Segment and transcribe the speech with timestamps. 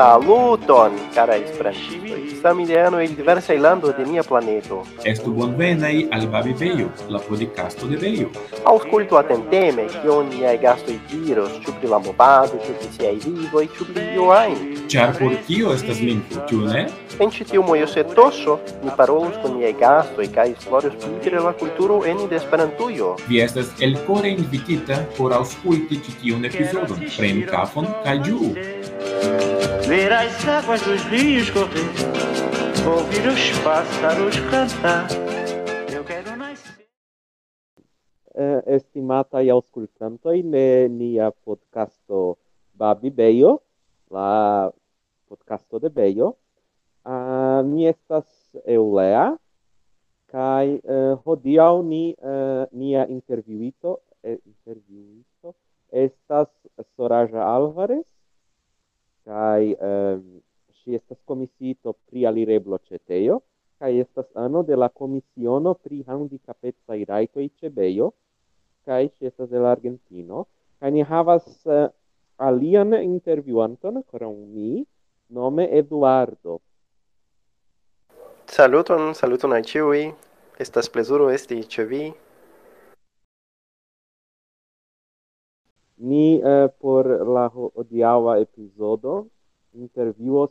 [0.00, 4.82] Saluton, cara esperantivi, samideano el diversa ilando de nia planeto.
[5.04, 8.30] Estu bonvenai al Babi Veio, la podcasto de Veio.
[8.64, 13.84] Ausculto atenteme cion niai gasto diros, ciu pri la movado, ciu pri siai vivoi, ciu
[13.92, 14.88] pri io ain.
[14.88, 16.88] Char por tio estas lingvo, ciu ne?
[17.20, 22.24] En ĉi tiu mojosetoso ni parolus kun niaj gastoj kaj esploros pli la kulturo ene
[22.26, 23.18] de Esperantujo.
[23.28, 27.04] Vi estas elkore invitita por aŭskulti ĉi tiun epizodon.
[27.18, 29.49] Prenu kafon kaj ĝuu!
[29.90, 31.90] ver as águas dos rios correr,
[32.86, 35.08] ouvir os pássaros cantar.
[35.92, 36.86] Eu quero nascer.
[38.30, 42.38] Uh, estimatai auscultantoi ne nia podcasto
[42.72, 43.60] Babi Beio,
[44.08, 44.72] la
[45.28, 46.36] podcasto de Beio,
[47.04, 48.30] uh, mi estas
[48.64, 49.34] Eulea,
[50.30, 55.56] kai uh, hodiaŭ ni uh, nia interviuito eh, intervjuito
[55.90, 56.46] estas
[56.94, 58.06] Soraja Alvarez
[59.30, 60.42] kai um,
[60.82, 63.38] si estas komisito pri alireblo cetejo,
[63.78, 68.10] kai estas ano de la komisiono pri handicapetsai raitoi cebejo,
[68.84, 70.48] kai si estas de la Argentino,
[70.82, 71.86] kai ni havas uh,
[72.42, 74.82] alian intervjuanton coram mi,
[75.28, 76.58] nome Eduardo.
[78.50, 80.08] Saluton, saluton al ciui,
[80.58, 82.10] estas plezuro esti ce vi,
[86.00, 89.26] Ni eh, por la odiaŭa epizodo
[89.76, 90.50] intervjuos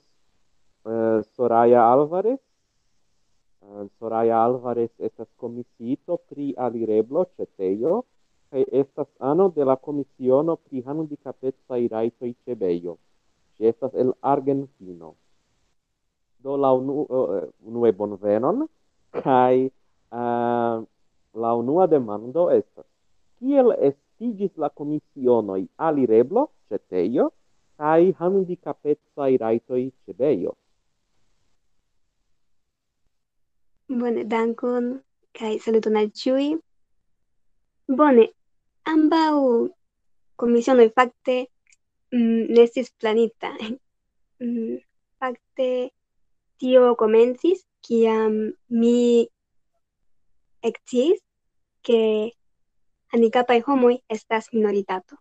[0.85, 2.37] eh, Soraya Alvarez.
[2.37, 8.03] Eh, Soraya Alvarez estas komisito pri alireblo ĉe Tejo
[8.49, 12.95] kaj estas ano de la komisiono pri handicapecaj rajtoj ĉe Bejo.
[13.57, 15.13] Ŝi estas el Argentino.
[16.39, 18.63] Do la unu, uh, unue bonvenon
[19.11, 20.85] kaj uh,
[21.33, 22.85] la unua demando estas
[23.39, 27.31] kiel estas estigis la komisionoi alireblo, ceteio,
[27.77, 30.55] cae handicapetsai raitoi cebeio.
[33.87, 34.99] Bone, dankon,
[35.33, 36.57] cae saluton al ciui.
[37.87, 38.27] Bone,
[38.85, 39.69] ambau
[40.35, 41.47] komisionoi facte
[42.11, 43.55] mm, nestis planita.
[44.41, 44.77] Mm,
[45.19, 45.91] facte,
[46.55, 49.27] tio comencis, ciam mi
[50.63, 51.19] exis,
[51.83, 52.38] che
[53.13, 55.17] handicapaj homoj estas minoritato.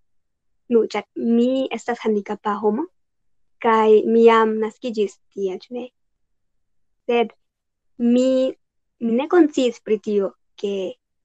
[0.69, 2.87] Nu, ĉar mi estas handicapa homo
[3.65, 5.85] kaj mi jam naskiĝis tie, ĉu ne?
[7.09, 7.33] Sed
[7.99, 8.29] mi
[9.01, 10.75] mi ne konsciis pri tio ke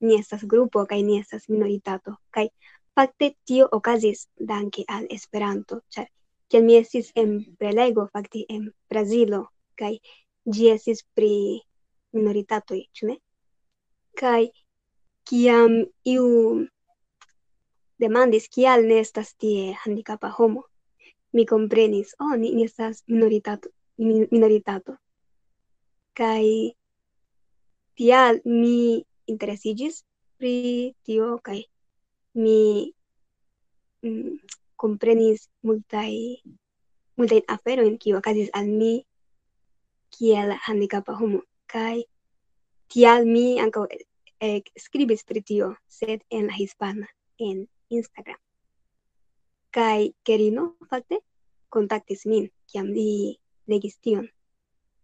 [0.05, 2.47] ni estas grupo kaj ni estas minoritato kaj
[2.95, 6.05] fakte tio okazis danke al Esperanto, ĉar
[6.49, 9.39] kiel mi estis en prelego fakte en Brazilo
[9.81, 9.95] kaj
[10.55, 11.31] ĝi estis pri
[12.13, 13.15] minoritatoj, ĉu ne?
[14.21, 14.41] Kaj
[15.27, 15.71] kiam
[16.13, 16.27] iu
[17.99, 20.63] demandis kial ne estas tie handicapa homo.
[21.33, 24.97] Mi comprenis, oh, ni, ni estas minoritato, mi, minoritato.
[26.13, 26.75] Kai
[27.97, 30.03] tial mi interesigis
[30.37, 31.65] pri tio, kai
[32.37, 32.91] mi
[34.03, 34.37] mm,
[34.75, 36.43] comprenis multai
[37.17, 38.93] afero aferoin kiu okazis al mi
[40.13, 41.41] kiel handicapa homo.
[41.65, 42.05] Kai
[42.91, 43.87] tial mi ankaŭ
[44.43, 47.07] eh, skribis pri tio, sed en la hispana,
[47.39, 48.39] en Instagram.
[49.71, 51.23] Kai Kerino, fakte,
[51.69, 53.39] kontaktis min, kiam li
[53.71, 54.27] legis tion.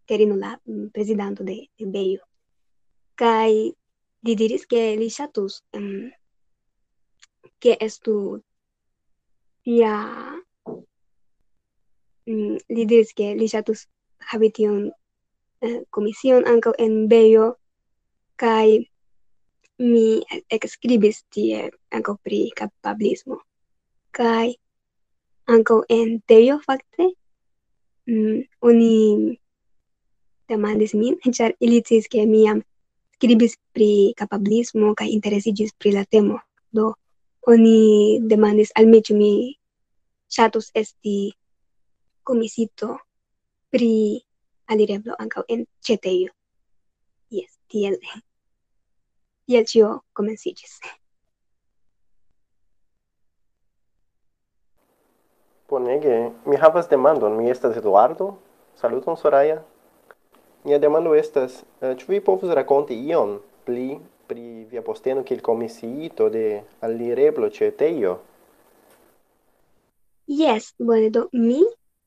[0.06, 2.20] Kerino la mm, prezidanto de, de Beio.
[3.16, 3.72] Kai
[4.26, 6.10] li diris ke li ŝatus um,
[7.60, 8.14] ke estu
[9.64, 9.94] tia
[12.28, 13.86] mm, li diris ke li ŝatus
[14.32, 14.90] havi tion
[15.64, 17.46] eh, komision ankaŭ en Beio
[18.40, 18.89] kaj
[19.80, 20.20] mi
[20.52, 23.40] ekskribis tie ankaŭ pri kapablismo.
[24.12, 24.54] Kaj
[25.48, 27.06] ankaŭ en teorio fakte
[28.06, 28.94] mm, oni
[30.50, 32.62] demandis min, ĉar ili sciis ke mi jam
[33.16, 36.40] skribis pri kapablismo kaj interesiĝis pri la temo.
[36.72, 36.94] Do
[37.52, 39.32] oni demandis al mi ĉu mi
[40.30, 41.18] ŝatus esti
[42.22, 42.96] komisito
[43.70, 43.92] pri
[44.70, 46.34] alireblo ankaŭ en ĉetejo.
[47.30, 47.96] Jes, tiel
[49.50, 50.76] tiel ĉio komenciĝis.
[55.70, 58.36] Bonege, mi havas demandon, mi estas Eduardo,
[58.78, 59.58] saluton Soraya.
[60.62, 63.98] Mia demando estas, eh, ĉu vi povus rakonti ion pli
[64.30, 68.18] pri via posteno kiel komisiito de alireblo ĉe Tejo?
[70.26, 71.62] Yes, bone do mi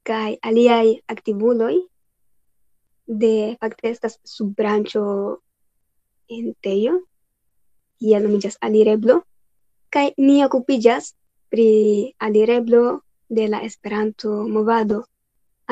[0.08, 1.74] kaj aliaj aktivuloj
[3.08, 5.04] de fakte estas subbranĉo
[6.30, 7.02] en Tejo
[8.04, 9.22] ia nomiĝas alireblo,
[9.94, 11.14] kaj ni okupiĝas
[11.54, 11.68] pri
[12.28, 12.84] alireblo
[13.30, 15.04] de la Esperanto-movado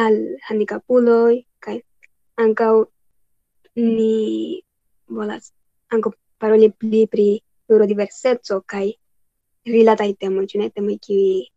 [0.03, 0.17] al
[0.47, 1.77] handicapuloi, kai
[2.39, 2.85] ancau
[3.75, 4.63] ni
[5.07, 5.51] volas
[5.91, 6.11] ankaŭ
[6.41, 7.27] paroli pli pri
[7.69, 8.87] neurodiverseco kai
[9.73, 11.49] rilataj temoi, cune temoi temoj kiuj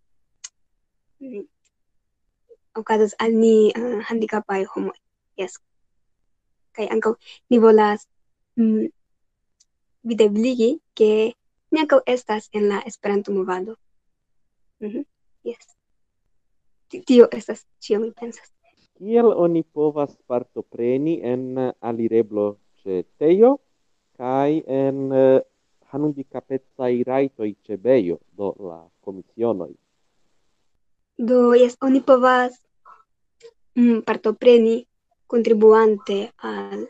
[1.21, 1.45] mm,
[2.81, 4.99] okazas al ni uh, eh, handicapai homoj.
[5.39, 5.59] yes.
[6.75, 7.15] Kai ancau
[7.51, 8.07] ni volas
[8.57, 8.91] mm,
[10.05, 11.35] videbligi che
[11.71, 13.75] ni ankaŭ estas en la Esperanto-movado.
[14.81, 15.05] Mm -hmm.
[15.43, 15.65] Yes.
[17.07, 18.53] Tio estas cio mi pensas.
[18.95, 23.59] Kiel oni povas partopreni en alireblo ĉe Tejo
[24.17, 25.43] kai en eh, uh,
[25.95, 29.73] handicapecaj rajtoj ĉe Bejo, do la komisionoj?
[31.19, 32.59] Do, yes oni povas
[33.75, 34.85] mm, partopreni
[35.27, 36.87] contribuante al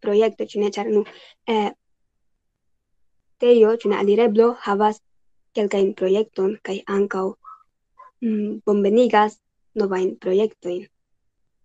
[0.00, 1.04] proiecto cine char nu
[1.46, 1.72] eh,
[3.40, 5.00] retejo alireblo, havas
[5.54, 7.34] kelkajn projekton kaj ankaŭ
[8.20, 9.40] mm, bonvenigas
[9.74, 10.88] novajn projektojn.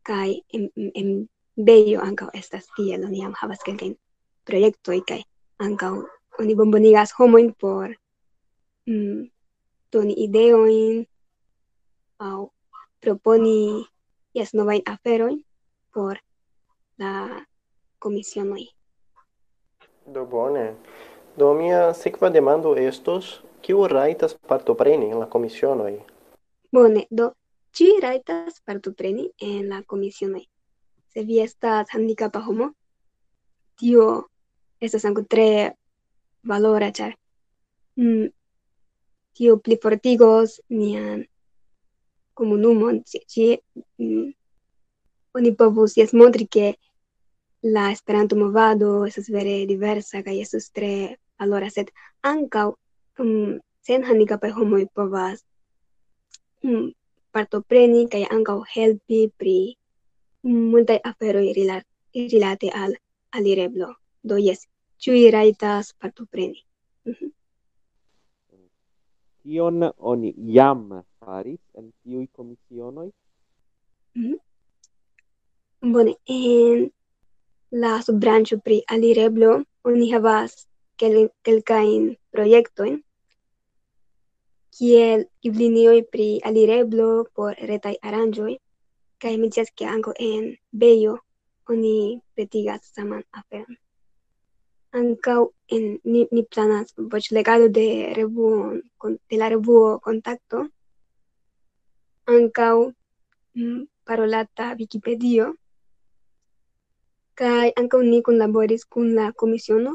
[0.04, 3.96] Kaj en, en Bejo ankaŭ estas tiel, oni jam havas kelkajn
[4.46, 5.22] projektoj kaj
[5.60, 6.04] ankaŭ
[6.40, 7.92] oni bonvenigas homojn por
[8.88, 9.30] mm,
[9.92, 11.06] doni ideojn
[12.20, 12.50] aŭ
[13.00, 13.86] proponi
[14.34, 15.44] jes novajn aferojn
[15.94, 16.18] por
[16.98, 17.46] la
[18.00, 18.66] komisionoj.
[20.08, 20.76] Do bone.
[21.38, 25.94] Do mia sekva demando estos, kiu raitas partopreni en la komisionoj?
[26.72, 27.32] Bone, do
[27.72, 30.44] ci raitas partopreni en la komisionoj.
[31.14, 32.74] Se vi estas handicapa homo,
[33.80, 34.28] tio
[34.82, 35.48] estas ankaŭ tre
[36.44, 37.16] valora, ĉar
[37.96, 38.28] mm,
[39.38, 41.24] tio plifortigos nian
[42.34, 43.04] komunumon.
[43.08, 43.48] Ci, ci
[43.98, 44.34] mm,
[45.40, 46.74] oni povus jes montri ke
[47.62, 51.92] la Esperanto movado estas vere diversa kaj estas tre valora, sed
[52.22, 52.72] ankaŭ
[53.20, 55.44] um, sen handicapaj homoj povas
[56.64, 56.90] um,
[57.32, 59.58] partopreni kaj ankaŭ helpi pri
[60.44, 62.98] multaj aferoj rilate al
[63.32, 63.94] alireblo.
[64.24, 64.66] Do jes,
[65.02, 66.66] ĉiuj rajtas partopreni.
[67.06, 67.32] Mm -hmm.
[69.44, 73.12] Kion oni jam faris en tiuj komisionoj?
[74.16, 74.40] Mm -hmm.
[75.94, 76.92] Bone, en
[77.72, 79.52] la subbranĉo pri alireblo
[79.90, 80.56] oni havas
[81.00, 81.16] kel
[81.48, 82.98] kelkajn projektojn
[84.78, 88.58] kiel giblinioj pri alireblo por retaj aranĝoj
[89.22, 90.52] kaj mi scias ke ankaŭ en
[90.84, 91.16] Bejo
[91.72, 93.78] oni pretigas saman aferon.
[95.00, 95.40] Ankaŭ
[95.76, 98.74] en ni, ni planas voĉlegado de revuo
[99.30, 100.66] de la revuo Kontakto
[102.36, 102.76] ankaŭ
[104.06, 105.54] parolata Wikipedio
[107.42, 109.92] Kai ankaŭ ni kunlaboris kun la komisiono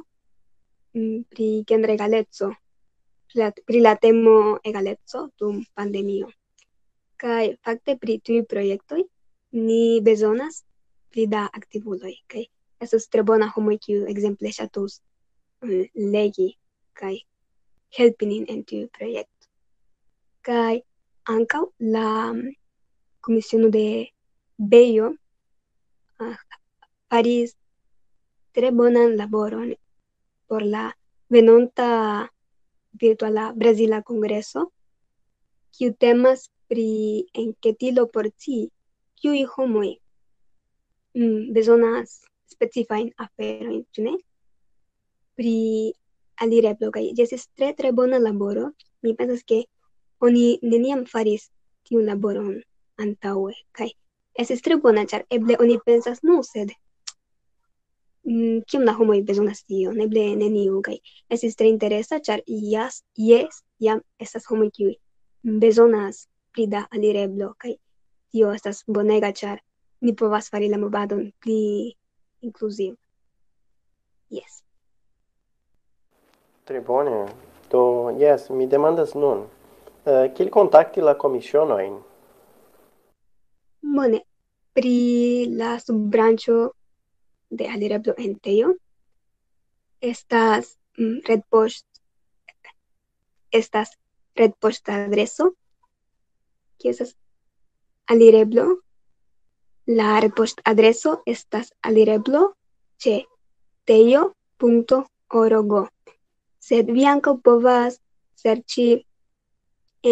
[0.99, 4.33] mm, pri gendre pri pri la temo
[4.71, 6.27] egalezzo dum pandemio.
[7.23, 9.05] Kai fakte pri tiuj projektoj
[9.53, 10.65] ni bezonas
[11.11, 12.43] pli da aktivuloj kai
[12.81, 14.99] estas tre bona homo kiu ekzemple ŝatus
[15.63, 16.49] um, legi
[16.99, 17.15] kaj
[17.99, 19.47] helpi nin en tiu projekto.
[20.43, 20.83] Kaj
[21.37, 21.63] ankaŭ
[21.95, 22.51] la mm,
[23.21, 23.87] komisiono de
[24.59, 25.15] Bejo
[26.21, 26.37] uh,
[27.11, 27.57] faris
[28.53, 29.75] tre bonan laboron
[30.47, 30.85] por la
[31.29, 32.31] venonta
[32.93, 34.73] virtuala Brasila Kongreso,
[35.75, 38.71] kiu temas pri enketilo por ci,
[39.21, 39.91] kiui homoj
[41.15, 42.23] mm, bezonas
[42.55, 44.15] specifajn aferojn, ĉu ne?
[45.37, 45.57] Pri
[46.41, 48.71] alireblo, kaj ĝi estis tre tre bona laboro.
[49.03, 49.65] Mi pensas ke
[50.25, 51.51] oni neniam faris
[51.87, 52.57] tiun laboron
[53.03, 53.91] antaŭe, kaj
[54.43, 56.73] estis tre bona, ĉar eble oni pensas, nu, sed
[58.27, 60.97] kiom mm, da homoj bezonas tion, eble neniu kaj
[61.31, 64.97] estis tre interesa, ĉar jas, jes, jam estas homoj kiuj
[65.63, 67.77] bezonas pli da alireblo kaj
[68.35, 69.61] tio estas bonega, ĉar
[70.03, 71.95] ni povas fari la movadon pli
[72.43, 72.97] inkluziv.
[74.31, 74.63] Yes.
[76.67, 77.27] Tre bone.
[77.71, 81.95] Do, yes, mi demandas nun, uh, kiel kontakti la komisionojn?
[83.97, 84.21] Bone,
[84.75, 84.97] pri
[85.59, 86.59] la subbranĉo
[87.51, 88.75] de alireblo enteio
[90.01, 91.87] estas mm, red post
[93.51, 93.99] estas
[94.35, 95.55] red post adreso
[96.79, 97.17] que es
[98.07, 98.87] alireblo
[99.87, 102.41] La repost adreso estas alireblo
[102.99, 103.13] ĉe
[103.87, 105.75] teio.org.
[106.59, 108.01] Sed vi ankaŭ povas
[108.43, 108.87] serĉi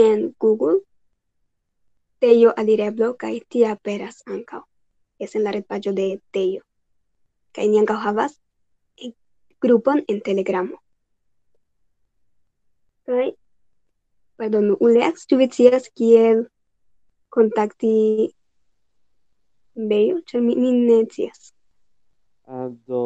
[0.02, 0.76] en Google
[2.22, 4.62] teio alireblo kaj tia aperas ankaŭ.
[5.18, 6.62] Es en la retpaĝo de teio.
[7.54, 8.34] kaj ni ankaŭ havas
[9.64, 10.76] grupon en Telegramo.
[13.08, 13.30] Kaj,
[14.40, 16.44] pardonu, Ulex, ĉu vi scias kiel
[17.34, 17.94] kontakti
[19.74, 21.50] Bejo, ĉar mi, mi ne scias.
[22.46, 23.00] Eh, do,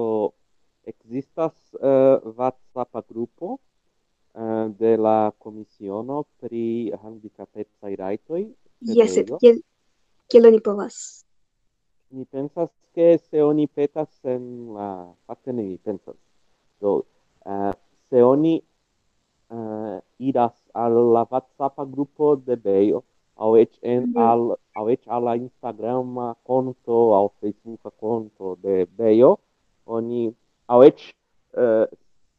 [0.90, 8.43] existas uh, eh, WhatsApp grupo uh, de la Komisiono pri handicapecaj rajtoj.
[8.99, 9.62] Yes, kiel,
[10.31, 10.99] kiel oni povas
[12.10, 16.16] mi pensas che se oni petas en la fakte ne mi pensas.
[16.80, 17.04] Do
[17.44, 17.72] uh,
[18.08, 18.62] se oni
[19.50, 23.04] uh, iras al la WhatsApp gruppo de Beio
[23.36, 24.16] au ec en mhm.
[24.16, 29.38] al au ec alla Instagram conto au Facebook conto de Beio
[29.86, 30.34] oni
[30.66, 30.98] au ec
[31.54, 31.86] uh, eh,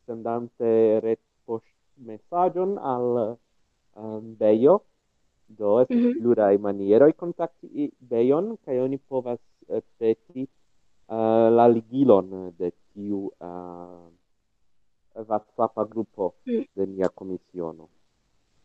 [0.05, 3.37] sendante ret post messagion al
[3.95, 4.81] um, Beio
[5.49, 6.21] Do, es mm -hmm.
[6.21, 7.13] pluraj manieroj
[7.61, 14.07] i Bejon, kai oni povas eh, peti uh, eh, la ligilon de tiu eh,
[15.15, 16.63] uh, WhatsApp grupo mm.
[16.75, 17.89] de nia komisiono.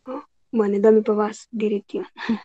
[0.06, 0.22] Oh,
[0.52, 2.04] bone, do mi povas diri tion.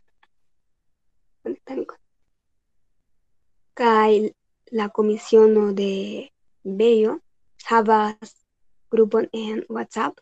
[3.73, 4.29] Kaj
[4.71, 6.27] la komisiono de
[6.63, 7.19] Bejo
[7.65, 8.45] havas
[8.91, 10.19] grupon en WhatsApp,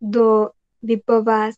[0.00, 1.56] do vi povas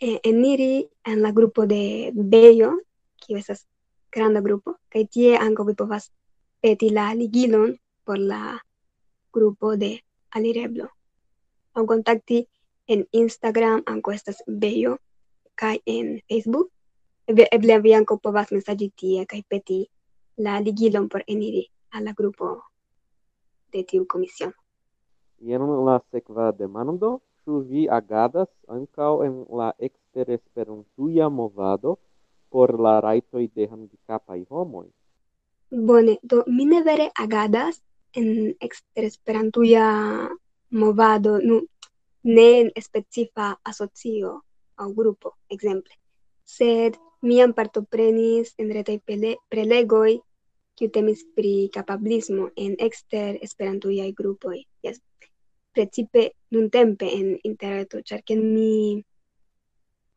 [0.00, 2.70] eh, eniri en la grupo de Bejo,
[3.18, 3.66] kiu estas
[4.12, 6.10] granda grupo, kaj tie ankaŭ vi povas
[6.62, 7.74] peti la ligilon
[8.04, 8.58] por la
[9.32, 9.90] grupo de
[10.30, 10.88] alireblo.
[11.74, 12.46] Aŭ kontakti
[12.86, 14.96] en Instagram ankaŭ estas Bello,
[15.54, 16.70] kaj en Facebook.
[17.28, 19.82] Eble vi ankaŭ povas mesaĝi tie kaj peti
[20.38, 22.54] la ligilon por eniri al la grupo
[23.72, 24.56] de tiu komisiono.
[25.38, 31.94] Jen la sekva demando ĉu vi agadas ankaŭ en la eksteresperantuja movado
[32.52, 34.84] por la rajtoj de handikapaj homoj?
[35.90, 37.80] Bone, do mi ne vere agadas
[38.20, 38.28] en
[38.68, 39.86] eksteresperantuja
[40.82, 41.62] movado, nu,
[42.36, 44.34] ne en specifa asocio
[44.76, 45.96] aŭ grupo, ekzemple.
[46.44, 50.18] Sed miam partoprenis en retaj prelegoj
[50.76, 54.58] kiu temis pri kapablismo en ekster esperantujaj grupoj.
[54.84, 55.00] Yes
[55.78, 59.04] precipe nuntempe en interreto, ĉar ke mi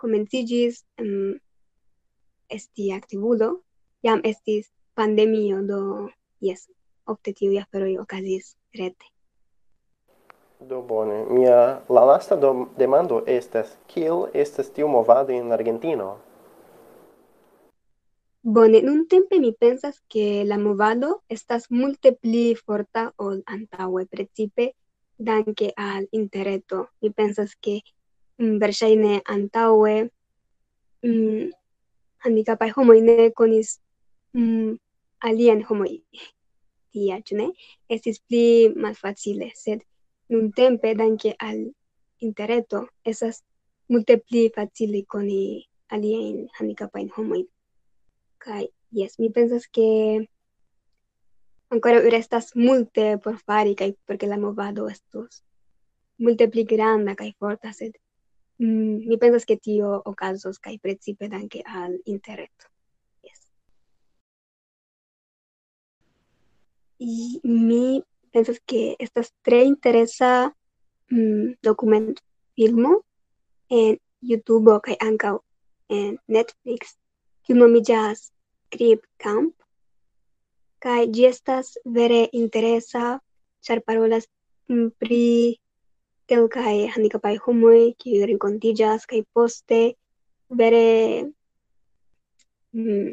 [0.01, 1.35] komenciĝis um,
[2.49, 3.51] esti aktivulo,
[4.01, 6.09] jam estis pandemio, do
[6.41, 6.65] yes,
[7.05, 9.13] ofte tiuj aferoj okazis rete.
[10.65, 11.21] Do bone.
[11.29, 16.11] Mia la lasta do, demando estas kiel estas tiu movado en Argentino?
[18.43, 24.71] Bone, nun tempe mi pensas que la movado estas multe pli forta ol antaŭe, precipe
[25.21, 26.89] danke al interreto.
[27.01, 27.81] Mi pensas che
[28.37, 30.11] versaine antaue
[31.03, 31.49] mm, mm
[32.23, 33.79] handicapai homo ne conis
[34.33, 34.77] mm,
[35.19, 35.85] alien homo
[36.91, 37.47] tia, ĉu ne?
[37.89, 39.81] Estis pli malfacile, sed
[40.29, 41.71] nuntempe danke al
[42.19, 43.41] interreto estas
[43.89, 47.47] multe pli facile koni aliajn handicapajn homojn.
[48.43, 49.87] Kaj yes, mi pensas ke
[51.71, 55.43] ancora restas multe por fari kaj porque la movado estos
[56.17, 57.93] multe pli granda kaj forta sed
[58.59, 62.65] mm, mi pensas que tio okazos kaj precipe danke al interreto
[63.23, 63.41] yes.
[66.99, 70.55] Y mi pensas que estas tre interesa
[71.09, 72.19] mm, dokument
[72.55, 73.03] filmo
[73.69, 75.39] en YouTube kaj ankaŭ
[75.89, 76.97] en Netflix
[77.45, 78.29] kiu nomiĝas
[78.71, 79.60] Crip Camp.
[80.81, 83.19] Kai gi estas vere interesa,
[83.65, 84.25] char parolas
[84.69, 85.23] mm, pri
[86.31, 89.81] kelkaj handikapaj homoj kiuj renkontiĝas kaj poste
[90.61, 90.85] vere
[92.73, 93.11] mm,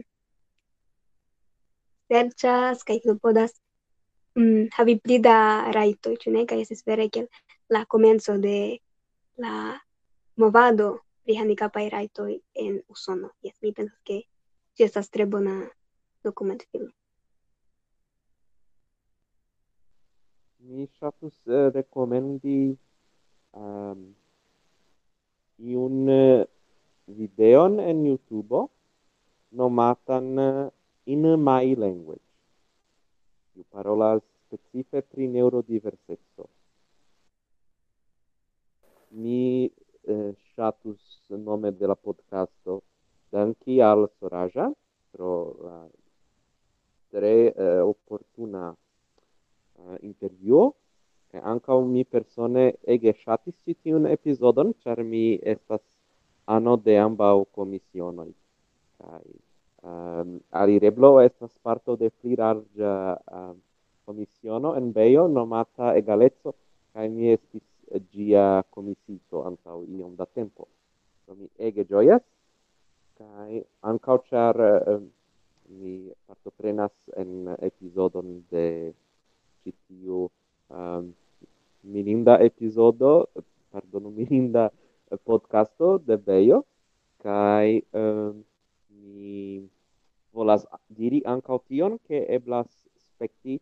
[2.08, 3.52] serĉas kaj klopodas
[4.38, 5.38] mm, havi pli da
[5.76, 6.46] rajtoj, ĉu ne?
[6.48, 7.28] Kaj estas vere kiel
[7.74, 8.58] la komenco de
[9.44, 9.54] la
[10.40, 10.88] movado
[11.24, 12.32] pri handikapaj rajtoj
[12.64, 13.34] en Usono.
[13.44, 14.22] Jes, mi pensas ke
[14.78, 15.58] ĝi estas tre bona
[16.24, 16.97] dokumentfilmo.
[20.68, 22.76] mi shatus uh, eh, recomendi
[23.56, 24.00] um,
[25.56, 26.44] iun uh,
[27.08, 28.68] videon en YouTube
[29.48, 30.68] nomatan uh,
[31.08, 32.28] In My Language.
[33.56, 36.44] Iu parolas specife pri neurodiverseco.
[39.16, 41.00] Mi uh, shatus
[41.32, 42.84] nome de la podcasto
[43.32, 44.68] danki al Soraja
[45.16, 45.32] pro
[45.64, 45.78] la
[47.08, 48.76] tre uh, opportuna
[49.78, 50.72] uh, intervjuo,
[51.30, 55.82] kaj ankaŭ mi persone ege ŝatis ĉi tiun epizodon, ĉar mi estas
[56.56, 58.30] ano de ambaŭ komisionoj.
[58.98, 59.24] Kaj
[59.82, 63.52] um, alireblo estas parto de pli larĝa uh,
[64.08, 66.54] komisiono en Bejo nomata Egaleco,
[66.92, 67.66] kaj mi estis
[68.12, 70.66] ĝia komisiso antaŭ iom da tempo.
[71.26, 72.24] Do mi ege ĝojas,
[73.20, 75.02] kaj ankaŭ ĉar uh,
[75.68, 78.64] mi partoprenas en epizodon de
[79.62, 80.26] ĉi tiu
[80.68, 81.12] um,
[81.82, 83.12] mirinda episodo,
[83.72, 86.62] pardonu, mirinda eh, podcasto de Bejo,
[87.22, 88.44] kai um,
[88.88, 89.68] mi
[90.32, 90.66] volas
[90.98, 92.70] diri ankaŭ tion, che eblas
[93.04, 93.58] spekti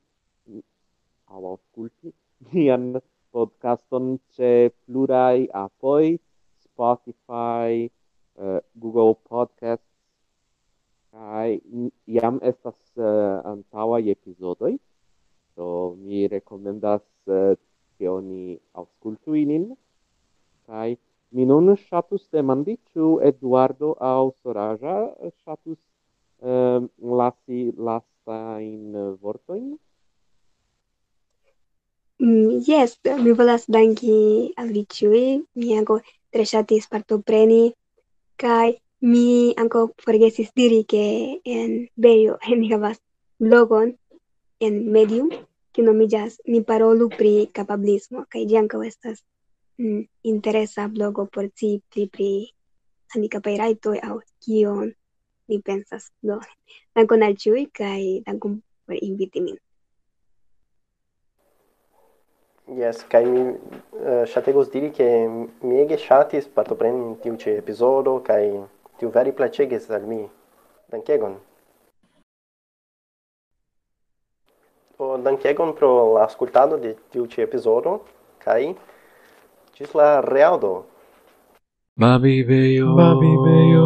[1.27, 2.13] au ausculti
[2.53, 3.01] nian
[3.33, 6.19] podcaston ce plurai apoi,
[6.67, 7.91] Spotify,
[8.37, 9.85] uh, Google Podcast,
[11.13, 11.61] kai
[12.17, 14.75] iam estas uh, antaŭaj episodoi,
[15.57, 17.57] do mi rekomendas eh,
[17.97, 19.65] che oni aŭskultu inin.
[20.67, 20.91] Kai
[21.35, 24.97] mi non ŝatus demandi ĉu Eduardo au Soraja
[25.41, 25.81] shatus
[26.43, 26.81] eh,
[27.19, 27.61] lasi
[28.27, 29.77] time vortoin
[32.19, 35.25] Mm, yes, mi volas danki al vi ĉiuj.
[35.61, 35.97] Mi ankaŭ
[36.33, 37.75] tre ŝatis partopreni
[38.43, 38.71] kai
[39.11, 41.03] mi anko forgesis diri ke
[41.57, 41.75] en
[42.07, 42.99] beio mi havas
[43.39, 43.93] blogon
[44.61, 45.31] en medium
[45.73, 49.19] kiu nomiĝas ni parolu pri capablismo kaj ĝi anco estas
[49.79, 52.31] mm, interesa blogo por ci pli pri
[53.15, 54.95] handikapaj rajtoj au kion
[55.49, 56.41] ni pensas do
[56.95, 59.59] dankon al kai kaj dankon por inviti min
[62.67, 65.05] Yes, kai mi eh, uh, ŝategos diri ke
[65.63, 68.59] mi ege ŝatis partopreni en tiu ce episodo kai
[68.99, 70.19] tiu veri placeges al mi.
[70.91, 71.37] Dankegon.
[74.99, 77.99] o dankegon pro la ascoltado de tiu ĉi epizodo
[78.45, 78.61] kaj
[79.77, 80.73] ĝis la reaŭdo.
[81.97, 83.85] Mabibejo, beyo